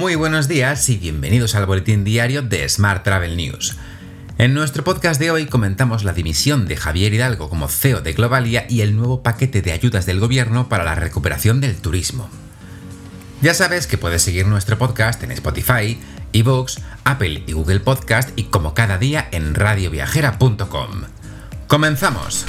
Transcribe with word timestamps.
Muy 0.00 0.14
buenos 0.14 0.48
días 0.48 0.88
y 0.88 0.96
bienvenidos 0.96 1.54
al 1.54 1.66
boletín 1.66 2.04
diario 2.04 2.40
de 2.40 2.66
Smart 2.66 3.04
Travel 3.04 3.36
News. 3.36 3.76
En 4.38 4.54
nuestro 4.54 4.82
podcast 4.82 5.20
de 5.20 5.30
hoy 5.30 5.44
comentamos 5.44 6.04
la 6.04 6.14
dimisión 6.14 6.66
de 6.66 6.78
Javier 6.78 7.12
Hidalgo 7.12 7.50
como 7.50 7.68
CEO 7.68 8.00
de 8.00 8.14
Globalia 8.14 8.64
y 8.66 8.80
el 8.80 8.96
nuevo 8.96 9.22
paquete 9.22 9.60
de 9.60 9.72
ayudas 9.72 10.06
del 10.06 10.18
gobierno 10.18 10.70
para 10.70 10.84
la 10.84 10.94
recuperación 10.94 11.60
del 11.60 11.76
turismo. 11.76 12.30
Ya 13.42 13.52
sabes 13.52 13.86
que 13.86 13.98
puedes 13.98 14.22
seguir 14.22 14.46
nuestro 14.46 14.78
podcast 14.78 15.22
en 15.22 15.32
Spotify, 15.32 16.00
eBooks, 16.32 16.80
Apple 17.04 17.44
y 17.46 17.52
Google 17.52 17.80
Podcast 17.80 18.30
y 18.36 18.44
como 18.44 18.72
cada 18.72 18.96
día 18.96 19.28
en 19.32 19.54
radioviajera.com. 19.54 21.02
¡Comenzamos! 21.66 22.46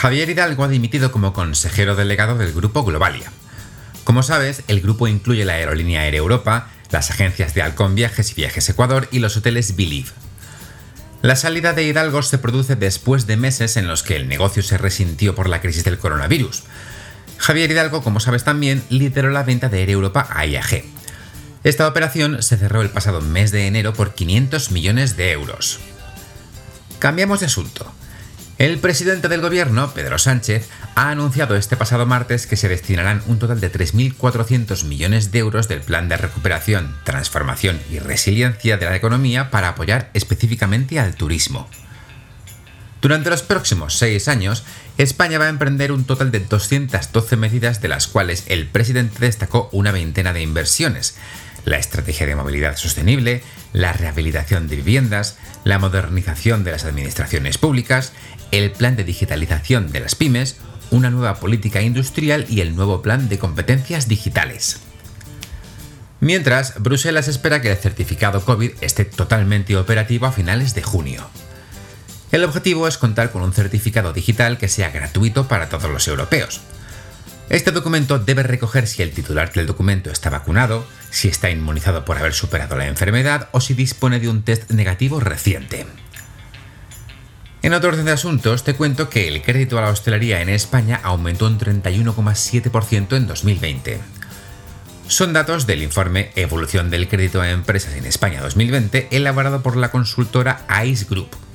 Javier 0.00 0.30
Hidalgo 0.30 0.64
ha 0.64 0.68
dimitido 0.68 1.12
como 1.12 1.34
consejero 1.34 1.94
delegado 1.94 2.38
del 2.38 2.54
grupo 2.54 2.84
Globalia. 2.84 3.30
Como 4.02 4.22
sabes, 4.22 4.62
el 4.66 4.80
grupo 4.80 5.08
incluye 5.08 5.44
la 5.44 5.52
aerolínea 5.52 6.06
Air 6.06 6.14
Europa, 6.14 6.70
las 6.90 7.10
agencias 7.10 7.52
de 7.52 7.60
Halcón 7.60 7.94
Viajes 7.94 8.30
y 8.30 8.34
Viajes 8.34 8.66
Ecuador 8.70 9.08
y 9.12 9.18
los 9.18 9.36
hoteles 9.36 9.76
Believe. 9.76 10.08
La 11.20 11.36
salida 11.36 11.74
de 11.74 11.84
Hidalgo 11.84 12.22
se 12.22 12.38
produce 12.38 12.76
después 12.76 13.26
de 13.26 13.36
meses 13.36 13.76
en 13.76 13.88
los 13.88 14.02
que 14.02 14.16
el 14.16 14.26
negocio 14.26 14.62
se 14.62 14.78
resintió 14.78 15.34
por 15.34 15.50
la 15.50 15.60
crisis 15.60 15.84
del 15.84 15.98
coronavirus. 15.98 16.62
Javier 17.36 17.70
Hidalgo, 17.70 18.02
como 18.02 18.20
sabes 18.20 18.42
también, 18.42 18.82
lideró 18.88 19.28
la 19.28 19.42
venta 19.42 19.68
de 19.68 19.82
Air 19.82 19.90
Europa 19.90 20.26
a 20.30 20.46
IAG. 20.46 20.82
Esta 21.62 21.86
operación 21.86 22.42
se 22.42 22.56
cerró 22.56 22.80
el 22.80 22.88
pasado 22.88 23.20
mes 23.20 23.50
de 23.50 23.66
enero 23.66 23.92
por 23.92 24.14
500 24.14 24.70
millones 24.70 25.18
de 25.18 25.32
euros. 25.32 25.78
Cambiamos 27.00 27.40
de 27.40 27.46
asunto. 27.46 27.92
El 28.60 28.78
presidente 28.78 29.28
del 29.28 29.40
gobierno, 29.40 29.94
Pedro 29.94 30.18
Sánchez, 30.18 30.68
ha 30.94 31.08
anunciado 31.08 31.56
este 31.56 31.78
pasado 31.78 32.04
martes 32.04 32.46
que 32.46 32.58
se 32.58 32.68
destinarán 32.68 33.22
un 33.26 33.38
total 33.38 33.58
de 33.58 33.72
3.400 33.72 34.84
millones 34.84 35.32
de 35.32 35.38
euros 35.38 35.66
del 35.66 35.80
Plan 35.80 36.10
de 36.10 36.18
Recuperación, 36.18 36.94
Transformación 37.04 37.80
y 37.90 38.00
Resiliencia 38.00 38.76
de 38.76 38.84
la 38.84 38.94
Economía 38.96 39.50
para 39.50 39.70
apoyar 39.70 40.10
específicamente 40.12 41.00
al 41.00 41.14
turismo. 41.14 41.70
Durante 43.00 43.30
los 43.30 43.40
próximos 43.40 43.96
seis 43.96 44.28
años, 44.28 44.62
España 44.98 45.38
va 45.38 45.46
a 45.46 45.48
emprender 45.48 45.90
un 45.90 46.04
total 46.04 46.30
de 46.30 46.40
212 46.40 47.36
medidas 47.36 47.80
de 47.80 47.88
las 47.88 48.08
cuales 48.08 48.44
el 48.48 48.66
presidente 48.66 49.20
destacó 49.20 49.70
una 49.72 49.90
veintena 49.90 50.34
de 50.34 50.42
inversiones, 50.42 51.16
la 51.64 51.78
estrategia 51.78 52.26
de 52.26 52.36
movilidad 52.36 52.76
sostenible, 52.76 53.42
la 53.72 53.92
rehabilitación 53.92 54.68
de 54.68 54.76
viviendas, 54.76 55.38
la 55.64 55.78
modernización 55.78 56.64
de 56.64 56.72
las 56.72 56.84
administraciones 56.84 57.58
públicas, 57.58 58.12
el 58.50 58.72
plan 58.72 58.96
de 58.96 59.04
digitalización 59.04 59.92
de 59.92 60.00
las 60.00 60.14
pymes, 60.14 60.56
una 60.90 61.10
nueva 61.10 61.36
política 61.36 61.82
industrial 61.82 62.46
y 62.48 62.60
el 62.60 62.74
nuevo 62.74 63.02
plan 63.02 63.28
de 63.28 63.38
competencias 63.38 64.08
digitales. 64.08 64.80
Mientras, 66.20 66.74
Bruselas 66.82 67.28
espera 67.28 67.62
que 67.62 67.70
el 67.70 67.78
certificado 67.78 68.44
COVID 68.44 68.72
esté 68.82 69.04
totalmente 69.04 69.76
operativo 69.76 70.26
a 70.26 70.32
finales 70.32 70.74
de 70.74 70.82
junio. 70.82 71.26
El 72.30 72.44
objetivo 72.44 72.86
es 72.86 72.98
contar 72.98 73.32
con 73.32 73.42
un 73.42 73.52
certificado 73.52 74.12
digital 74.12 74.58
que 74.58 74.68
sea 74.68 74.90
gratuito 74.90 75.48
para 75.48 75.68
todos 75.68 75.90
los 75.90 76.06
europeos. 76.06 76.60
Este 77.48 77.72
documento 77.72 78.18
debe 78.18 78.42
recoger 78.42 78.86
si 78.86 79.02
el 79.02 79.12
titular 79.12 79.52
del 79.52 79.66
documento 79.66 80.10
está 80.10 80.30
vacunado, 80.30 80.86
si 81.10 81.28
está 81.28 81.50
inmunizado 81.50 82.04
por 82.04 82.18
haber 82.18 82.34
superado 82.34 82.76
la 82.76 82.86
enfermedad 82.86 83.48
o 83.52 83.60
si 83.60 83.74
dispone 83.74 84.20
de 84.20 84.28
un 84.28 84.42
test 84.42 84.70
negativo 84.70 85.20
reciente. 85.20 85.86
En 87.62 87.74
otro 87.74 87.90
orden 87.90 88.06
de 88.06 88.12
asuntos, 88.12 88.64
te 88.64 88.74
cuento 88.74 89.10
que 89.10 89.28
el 89.28 89.42
crédito 89.42 89.78
a 89.78 89.82
la 89.82 89.90
hostelería 89.90 90.40
en 90.40 90.48
España 90.48 90.98
aumentó 91.02 91.46
un 91.46 91.58
31,7% 91.58 93.16
en 93.16 93.26
2020. 93.26 94.00
Son 95.06 95.32
datos 95.32 95.66
del 95.66 95.82
informe 95.82 96.30
Evolución 96.36 96.88
del 96.88 97.08
crédito 97.08 97.40
a 97.40 97.50
empresas 97.50 97.94
en 97.94 98.06
España 98.06 98.40
2020 98.40 99.08
elaborado 99.10 99.62
por 99.62 99.76
la 99.76 99.90
consultora 99.90 100.64
ICE 100.84 101.06
Group. 101.10 101.49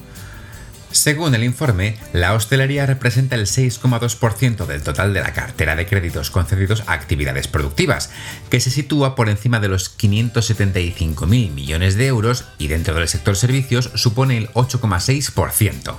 Según 0.95 1.35
el 1.35 1.43
informe, 1.43 1.97
la 2.13 2.33
hostelería 2.33 2.85
representa 2.85 3.35
el 3.35 3.47
6,2% 3.47 4.65
del 4.65 4.81
total 4.81 5.13
de 5.13 5.19
la 5.19 5.33
cartera 5.33 5.75
de 5.75 5.85
créditos 5.85 6.31
concedidos 6.31 6.83
a 6.87 6.93
actividades 6.93 7.49
productivas, 7.49 8.11
que 8.49 8.61
se 8.61 8.71
sitúa 8.71 9.13
por 9.13 9.27
encima 9.27 9.59
de 9.59 9.67
los 9.67 9.97
575.000 9.97 11.27
millones 11.51 11.95
de 11.95 12.07
euros 12.07 12.45
y 12.57 12.69
dentro 12.69 12.95
del 12.95 13.09
sector 13.09 13.35
servicios 13.35 13.91
supone 13.95 14.37
el 14.37 14.47
8,6%. 14.53 15.95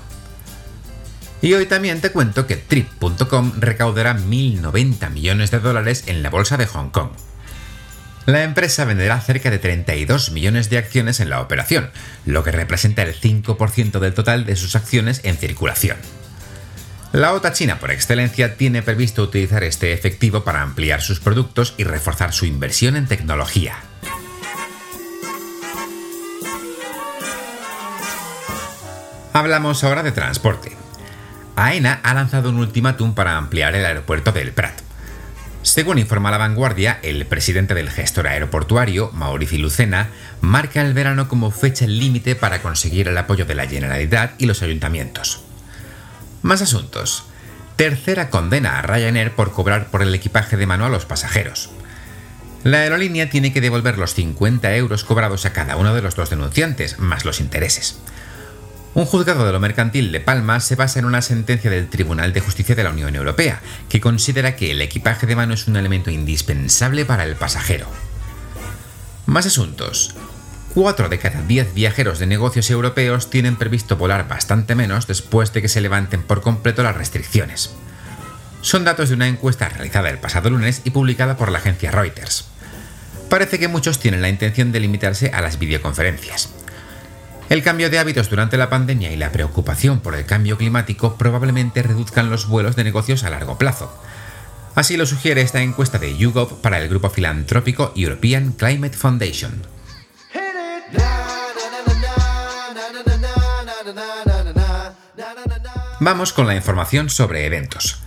Y 1.43 1.53
hoy 1.53 1.67
también 1.67 2.01
te 2.01 2.11
cuento 2.11 2.47
que 2.47 2.57
Trip.com 2.57 3.53
recaudará 3.59 4.17
1.090 4.17 5.11
millones 5.11 5.51
de 5.51 5.61
dólares 5.61 6.05
en 6.07 6.23
la 6.23 6.31
bolsa 6.31 6.57
de 6.57 6.65
Hong 6.65 6.89
Kong. 6.89 7.11
La 8.27 8.43
empresa 8.43 8.85
venderá 8.85 9.21
cerca 9.21 9.51
de 9.51 9.61
32 9.61 10.33
millones 10.33 10.69
de 10.69 10.79
acciones 10.79 11.21
en 11.21 11.31
la 11.31 11.41
operación, 11.41 11.91
lo 12.25 12.43
que 12.43 12.51
representa 12.51 13.03
el 13.03 13.15
5% 13.15 14.01
del 14.01 14.15
total 14.15 14.45
de 14.45 14.57
sus 14.57 14.75
acciones 14.75 15.21
en 15.23 15.37
circulación. 15.37 15.97
La 17.13 17.33
OTA 17.33 17.53
china 17.53 17.79
por 17.79 17.93
excelencia 17.93 18.57
tiene 18.57 18.83
previsto 18.83 19.23
utilizar 19.23 19.63
este 19.63 19.93
efectivo 19.93 20.43
para 20.43 20.63
ampliar 20.63 21.03
sus 21.03 21.21
productos 21.21 21.75
y 21.77 21.85
reforzar 21.85 22.33
su 22.33 22.47
inversión 22.47 22.97
en 22.97 23.07
tecnología. 23.07 23.77
Hablamos 29.33 29.85
ahora 29.85 30.03
de 30.03 30.13
transporte. 30.13 30.73
AENA 31.55 32.01
ha 32.03 32.13
lanzado 32.13 32.51
un 32.51 32.59
ultimátum 32.59 33.15
para 33.15 33.37
ampliar 33.37 33.77
el 33.77 33.87
aeropuerto 33.87 34.33
del 34.33 34.51
Prat. 34.51 34.86
Según 35.67 35.99
informa 35.99 36.31
La 36.31 36.39
Vanguardia, 36.39 37.01
el 37.03 37.27
presidente 37.27 37.75
del 37.75 37.91
gestor 37.91 38.29
aeroportuario, 38.29 39.11
Mauricio 39.13 39.59
Lucena, 39.59 40.11
marca 40.41 40.81
el 40.81 40.95
verano 40.95 41.27
como 41.27 41.51
fecha 41.51 41.89
límite 41.89 42.37
para 42.37 42.63
conseguir 42.63 43.09
el 43.09 43.19
apoyo 43.19 43.47
de 43.47 43.57
la 43.57 43.67
Generalidad 43.67 44.31
y 44.39 44.47
los 44.47 44.63
ayuntamientos. 44.63 45.41
Más 46.43 46.63
asuntos. 46.63 47.25
Tercera 47.75 48.31
condena 48.31 48.79
a 48.79 48.83
Ryanair 48.83 49.33
por 49.33 49.51
cobrar 49.51 49.91
por 49.91 50.03
el 50.03 50.15
equipaje 50.15 50.57
de 50.57 50.69
mano 50.69 50.87
a 50.87 50.89
los 50.89 51.05
pasajeros. 51.05 51.71
La 52.63 52.83
aerolínea 52.83 53.29
tiene 53.29 53.53
que 53.53 53.61
devolver 53.61 53.99
los 53.99 54.15
50 54.15 54.73
euros 54.77 55.03
cobrados 55.03 55.47
a 55.47 55.53
cada 55.53 55.77
uno 55.77 55.97
de 55.97 56.03
los 56.03 56.15
dos 56.15 56.31
denunciantes, 56.31 57.01
más 57.01 57.25
los 57.25 57.41
intereses. 57.41 57.99
Un 58.97 59.05
juzgado 59.05 59.45
de 59.45 59.53
lo 59.53 59.61
mercantil 59.61 60.11
de 60.11 60.21
Palma 60.21 60.59
se 60.59 60.75
basa 60.75 60.99
en 60.99 61.05
una 61.05 61.21
sentencia 61.21 61.71
del 61.71 61.91
Tribunal 61.91 62.33
de 62.33 62.41
Justicia 62.41 62.75
de 62.75 62.83
la 62.83 62.89
Unión 62.89 63.15
Europea, 63.15 63.61
que 63.91 64.01
considera 64.01 64.57
que 64.57 64.71
el 64.71 64.81
equipaje 64.81 65.27
de 65.27 65.37
mano 65.37 65.53
es 65.53 65.69
un 65.69 65.77
elemento 65.77 66.11
indispensable 66.11 67.05
para 67.05 67.25
el 67.25 67.37
pasajero. 67.37 67.89
Más 69.27 69.45
asuntos. 69.45 70.15
Cuatro 70.73 71.11
de 71.11 71.19
cada 71.19 71.43
diez 71.43 71.75
viajeros 71.75 72.19
de 72.19 72.27
negocios 72.27 72.71
europeos 72.71 73.29
tienen 73.29 73.57
previsto 73.57 73.99
volar 73.99 74.29
bastante 74.29 74.75
menos 74.75 75.07
después 75.07 75.53
de 75.53 75.61
que 75.61 75.69
se 75.69 75.83
levanten 75.83 76.23
por 76.23 76.41
completo 76.41 76.83
las 76.83 76.97
restricciones. 76.97 77.75
Son 78.63 78.85
datos 78.85 79.11
de 79.11 79.17
una 79.17 79.29
encuesta 79.29 79.69
realizada 79.69 80.09
el 80.09 80.21
pasado 80.21 80.49
lunes 80.49 80.81
y 80.85 80.91
publicada 80.91 81.37
por 81.37 81.53
la 81.53 81.59
agencia 81.59 81.91
Reuters. 81.91 82.47
Parece 83.29 83.59
que 83.59 83.69
muchos 83.69 83.99
tienen 83.99 84.23
la 84.23 84.31
intención 84.31 84.73
de 84.73 84.81
limitarse 84.81 85.33
a 85.35 85.43
las 85.43 85.59
videoconferencias. 85.59 86.49
El 87.49 87.63
cambio 87.63 87.91
de 87.91 87.99
hábitos 88.01 88.29
durante 88.29 88.57
la 88.57 88.69
pandemia 88.69 89.13
y 89.13 89.17
la 89.17 89.31
preocupación 89.31 90.01
por 90.01 90.17
el 90.17 90.27
cambio 90.27 90.59
climático 90.59 91.17
probablemente 91.17 91.83
reduzcan 91.83 92.29
los 92.29 92.49
vuelos 92.49 92.75
de 92.75 92.83
negocios 92.83 93.23
a 93.23 93.31
largo 93.31 93.57
plazo. 93.57 93.97
Así 94.75 94.97
lo 94.97 95.07
sugiere 95.07 95.43
esta 95.43 95.63
encuesta 95.63 95.99
de 95.99 96.17
YouGov 96.17 96.61
para 96.61 96.81
el 96.81 96.89
grupo 96.89 97.09
filantrópico 97.09 97.93
European 97.95 98.53
Climate 98.53 98.97
Foundation. 98.97 99.63
Vamos 106.01 106.33
con 106.33 106.47
la 106.47 106.57
información 106.57 107.09
sobre 107.09 107.47
eventos. 107.47 108.03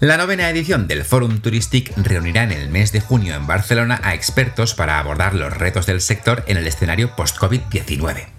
La 0.00 0.16
novena 0.16 0.50
edición 0.50 0.88
del 0.88 1.04
Forum 1.04 1.40
Touristic 1.40 1.96
reunirá 1.96 2.42
en 2.42 2.50
el 2.50 2.68
mes 2.68 2.90
de 2.90 3.00
junio 3.00 3.36
en 3.36 3.46
Barcelona 3.46 4.00
a 4.02 4.14
expertos 4.14 4.74
para 4.74 4.98
abordar 4.98 5.34
los 5.34 5.56
retos 5.56 5.86
del 5.86 6.00
sector 6.00 6.42
en 6.48 6.56
el 6.56 6.66
escenario 6.66 7.14
post-COVID-19. 7.14 8.31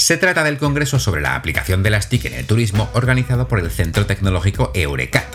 Se 0.00 0.16
trata 0.16 0.44
del 0.44 0.56
Congreso 0.56 0.98
sobre 0.98 1.20
la 1.20 1.36
aplicación 1.36 1.82
de 1.82 1.90
las 1.90 2.08
TIC 2.08 2.24
en 2.24 2.32
el 2.32 2.46
turismo 2.46 2.88
organizado 2.94 3.48
por 3.48 3.58
el 3.60 3.70
Centro 3.70 4.06
Tecnológico 4.06 4.72
Eurecat. 4.74 5.26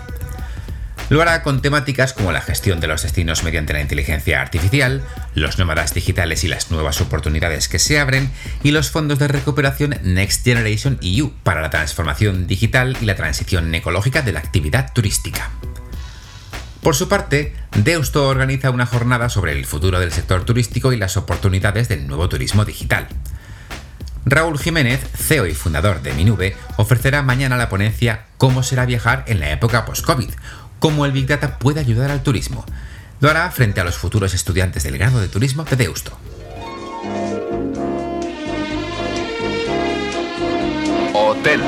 Lo 1.10 1.22
hará 1.22 1.44
con 1.44 1.62
temáticas 1.62 2.14
como 2.14 2.32
la 2.32 2.42
gestión 2.42 2.80
de 2.80 2.88
los 2.88 3.04
destinos 3.04 3.44
mediante 3.44 3.74
la 3.76 3.82
inteligencia 3.82 4.42
artificial, 4.42 5.04
los 5.36 5.60
nómadas 5.60 5.94
digitales 5.94 6.44
y 6.44 6.48
las 6.48 6.72
nuevas 6.72 7.00
oportunidades 7.00 7.70
que 7.70 7.78
se 7.78 8.00
abren, 8.00 8.32
y 8.64 8.72
los 8.72 8.90
fondos 8.90 9.20
de 9.20 9.28
recuperación 9.28 10.00
Next 10.02 10.44
Generation 10.44 10.98
EU 11.04 11.32
para 11.44 11.62
la 11.62 11.70
transformación 11.70 12.48
digital 12.48 12.98
y 13.00 13.06
la 13.06 13.16
transición 13.16 13.74
ecológica 13.76 14.24
de 14.24 14.32
la 14.32 14.40
actividad 14.40 14.94
turística. 14.94 15.52
Por 16.82 16.96
su 16.96 17.08
parte, 17.08 17.54
Deusto 17.76 18.28
organiza 18.28 18.72
una 18.72 18.88
jornada 18.88 19.30
sobre 19.30 19.52
el 19.52 19.66
futuro 19.66 20.00
del 20.00 20.12
sector 20.12 20.44
turístico 20.44 20.92
y 20.92 20.98
las 20.98 21.18
oportunidades 21.18 21.88
del 21.88 22.08
nuevo 22.08 22.30
turismo 22.30 22.66
digital. 22.66 23.08
Raúl 24.26 24.58
Jiménez, 24.58 25.02
CEO 25.16 25.46
y 25.46 25.54
fundador 25.54 26.02
de 26.02 26.14
Minube, 26.14 26.58
ofrecerá 26.78 27.22
mañana 27.22 27.58
la 27.58 27.70
ponencia 27.70 28.26
Cómo 28.38 28.64
será 28.64 28.86
viajar 28.88 29.24
en 29.28 29.40
la 29.40 29.52
época 29.52 29.86
post-COVID, 29.86 30.32
cómo 30.80 31.06
el 31.06 31.12
Big 31.12 31.28
Data 31.28 31.60
puede 31.60 31.80
ayudar 31.80 32.10
al 32.10 32.24
turismo. 32.24 32.66
Lo 33.20 33.30
hará 33.30 33.50
frente 33.52 33.82
a 33.82 33.84
los 33.84 33.98
futuros 33.98 34.34
estudiantes 34.34 34.84
del 34.84 34.98
grado 34.98 35.22
de 35.22 35.28
turismo 35.28 35.64
de 35.64 35.76
Deusto. 35.76 36.18
Hotel. 41.14 41.62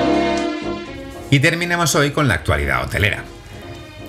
Y 1.29 1.39
terminemos 1.39 1.93
hoy 1.93 2.09
con 2.11 2.27
la 2.27 2.33
actualidad 2.33 2.83
hotelera. 2.83 3.23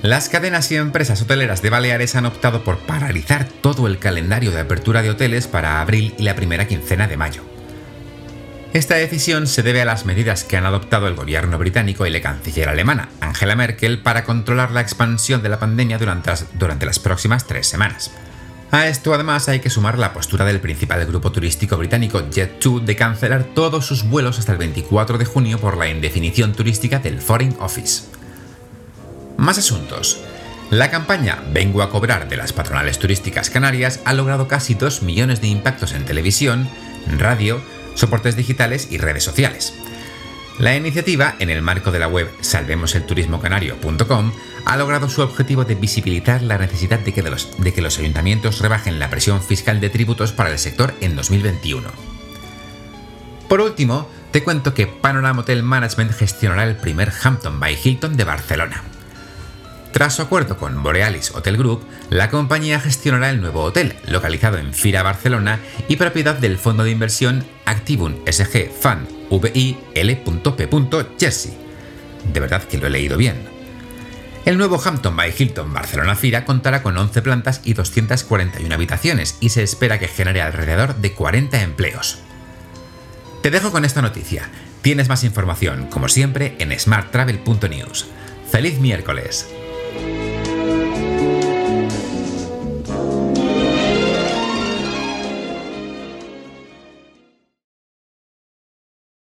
Las 0.01 0.29
cadenas 0.31 0.71
y 0.73 0.77
empresas 0.77 1.21
hoteleras 1.21 1.61
de 1.61 1.71
Baleares 1.71 2.17
han 2.17 2.25
optado 2.25 2.65
por 2.65 2.79
paralizar 2.79 3.45
todo 3.45 3.87
el 3.87 3.99
calendario 3.99 4.53
de 4.53 4.61
apertura 4.61 5.03
de 5.03 5.11
hoteles 5.11 5.47
para 5.47 5.83
abril 5.83 6.15
y 6.17 6.23
la 6.23 6.35
primera 6.35 6.67
quincena 6.67 7.09
de 7.09 7.17
mayo. 7.17 7.58
Esta 8.79 8.95
decisión 8.95 9.49
se 9.49 9.65
debe 9.65 9.83
a 9.83 9.85
las 9.85 10.05
medidas 10.05 10.45
que 10.45 10.57
han 10.57 10.65
adoptado 10.65 11.09
el 11.09 11.17
gobierno 11.17 11.59
británico 11.59 12.07
y 12.07 12.11
la 12.11 12.21
canciller 12.21 12.69
alemana, 12.69 13.09
Angela 13.21 13.57
Merkel, 13.57 14.03
para 14.03 14.23
controlar 14.23 14.71
la 14.71 14.83
expansión 14.83 15.43
de 15.43 15.49
la 15.49 15.59
pandemia 15.59 15.99
durante 15.99 16.31
las, 16.31 16.47
durante 16.57 16.87
las 16.87 17.01
próximas 17.01 17.45
tres 17.45 17.67
semanas. 17.67 18.13
A 18.71 18.87
esto 18.87 19.13
además 19.13 19.49
hay 19.49 19.59
que 19.59 19.69
sumar 19.69 19.99
la 19.99 20.13
postura 20.13 20.45
del 20.45 20.61
principal 20.61 21.05
grupo 21.07 21.33
turístico 21.33 21.77
británico 21.77 22.21
Jet2 22.21 22.85
de 22.85 22.95
cancelar 22.95 23.43
todos 23.53 23.85
sus 23.85 24.05
vuelos 24.05 24.39
hasta 24.39 24.53
el 24.53 24.59
24 24.59 25.19
de 25.19 25.25
junio 25.25 25.59
por 25.59 25.77
la 25.77 25.89
indefinición 25.89 26.53
turística 26.53 27.01
del 27.01 27.21
Foreign 27.21 27.57
Office. 27.59 28.05
Más 29.39 29.59
asuntos. 29.59 30.21
La 30.71 30.89
campaña 30.89 31.43
Vengo 31.53 31.83
a 31.83 31.91
cobrar 31.91 32.29
de 32.29 32.37
las 32.37 32.53
patronales 32.53 33.01
turísticas 33.01 33.51
canarias 33.51 33.99
ha 34.05 34.13
logrado 34.13 34.47
casi 34.47 34.75
2 34.75 35.03
millones 35.03 35.41
de 35.41 35.49
impactos 35.49 35.95
en 35.95 36.05
televisión, 36.05 36.69
radio, 37.19 37.61
soportes 37.99 38.37
digitales 38.37 38.89
y 38.91 38.99
redes 38.99 39.25
sociales. 39.25 39.75
La 40.59 40.75
iniciativa, 40.75 41.37
en 41.39 41.51
el 41.51 41.63
marco 41.63 41.93
de 41.93 42.01
la 42.01 42.09
web 42.09 42.29
salvemoselturismocanario.com, 42.41 44.33
ha 44.65 44.77
logrado 44.77 45.09
su 45.09 45.23
objetivo 45.23 45.65
de 45.65 45.77
visibilizar 45.77 46.43
la 46.43 46.59
necesidad 46.59 46.99
de 46.99 47.13
que, 47.13 47.23
los, 47.23 47.51
los 47.59 47.99
ayuntamientos 47.99 48.61
rebajen 48.61 48.99
la 48.99 49.09
presión 49.09 49.41
fiscal 49.41 49.81
de 49.81 49.89
tributos 49.89 50.33
para 50.33 50.51
el 50.51 50.59
sector 50.59 50.95
en 51.01 51.15
2021. 51.15 51.89
Por 53.49 53.61
último, 53.61 54.09
te 54.33 54.43
cuento 54.43 54.75
que 54.75 54.87
Panorama 54.87 55.41
Hotel 55.41 55.63
Management 55.63 56.13
gestionará 56.13 56.65
el 56.65 56.77
primer 56.77 57.13
Hampton 57.23 57.61
by 57.61 57.79
Hilton 57.83 58.17
de 58.17 58.25
Barcelona. 58.25 58.83
Tras 59.99 60.15
su 60.15 60.23
acuerdo 60.23 60.57
con 60.57 60.81
Borealis 60.81 61.33
Hotel 61.35 61.57
Group, 61.57 61.85
la 62.09 62.31
compañía 62.31 62.79
gestionará 62.79 63.31
el 63.31 63.41
nuevo 63.41 63.65
hotel, 63.65 63.97
localizado 64.07 64.57
en 64.57 64.73
Fira, 64.73 65.03
Barcelona 65.03 65.59
y 65.89 65.97
propiedad 65.97 66.37
del 66.37 66.57
fondo 66.57 66.85
de 66.85 66.93
inversión 66.93 67.45
Activum 67.65 68.15
SG 68.25 68.71
Fund 68.71 69.09
VIL.P. 69.29 70.69
Jersey. 71.19 71.53
De 72.33 72.39
verdad 72.39 72.63
que 72.63 72.79
lo 72.79 72.87
he 72.87 72.91
leído 72.91 73.17
bien. 73.17 73.43
El 74.45 74.57
nuevo 74.57 74.81
Hampton 74.81 75.17
by 75.17 75.35
Hilton 75.37 75.75
Barcelona 75.75 76.15
Fira 76.15 76.45
contará 76.45 76.85
con 76.85 76.97
11 76.97 77.21
plantas 77.21 77.61
y 77.65 77.75
241 77.75 78.73
habitaciones 78.73 79.37
y 79.41 79.49
se 79.49 79.65
espera 79.65 79.99
que 79.99 80.07
genere 80.07 80.43
alrededor 80.43 80.95
de 80.95 81.13
40 81.13 81.61
empleos. 81.61 82.21
Te 83.43 83.51
dejo 83.51 83.73
con 83.73 83.85
esta 83.85 84.01
noticia. 84.01 84.49
Tienes 84.81 85.09
más 85.09 85.25
información, 85.25 85.89
como 85.91 86.09
siempre, 86.09 86.55
en 86.61 86.79
smarttravel.news. 86.79 88.07
¡Feliz 88.49 88.79
miércoles! 88.79 89.49